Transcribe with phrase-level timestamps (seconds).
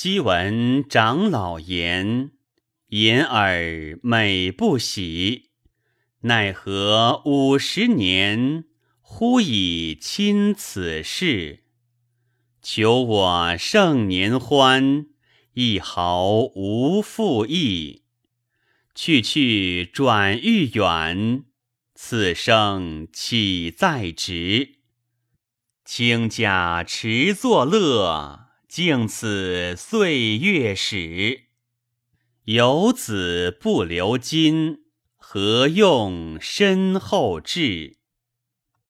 [0.00, 2.30] 昔闻长老言，
[2.90, 5.50] 言耳美不喜。
[6.20, 8.66] 奈何五十年，
[9.00, 11.64] 忽已亲此事？
[12.62, 15.06] 求我盛年欢，
[15.54, 18.04] 一毫无复意。
[18.94, 21.42] 去去转愈远，
[21.96, 24.76] 此生岂在直？
[25.84, 28.47] 卿家持作乐。
[28.68, 31.44] 敬此岁月史，
[32.44, 34.80] 游子不留金，
[35.16, 37.97] 何用身后志？